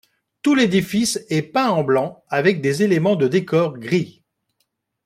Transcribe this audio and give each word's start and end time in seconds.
Tout 0.41 0.55
l'édifice 0.55 1.23
est 1.29 1.43
peint 1.43 1.69
en 1.69 1.83
blanc 1.83 2.23
avec 2.27 2.59
des 2.59 2.81
éléments 2.81 3.15
de 3.15 3.27
décors 3.27 3.77
gris. 3.77 4.23